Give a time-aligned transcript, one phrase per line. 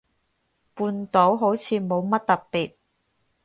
[0.03, 0.07] 半島
[1.37, 2.73] 好似冇乜特別